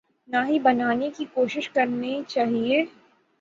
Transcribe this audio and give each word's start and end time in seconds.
نہ 0.29 0.37
ہی 0.47 0.59
بنانے 0.59 1.09
کی 1.09 1.25
کوشش 1.33 1.69
کرنی 1.69 2.21
چاہیے۔ 2.27 2.83